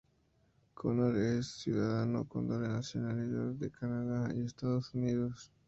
[0.73, 5.51] Connor es ciudadano con doble nacionalidad de Canadá y Estados Unidos.